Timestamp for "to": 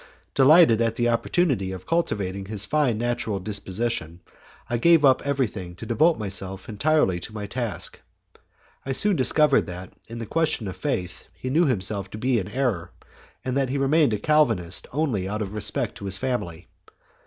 5.75-5.85, 7.19-7.31, 12.09-12.17, 15.99-16.05